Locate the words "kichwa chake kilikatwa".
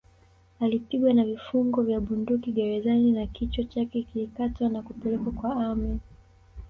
3.27-4.69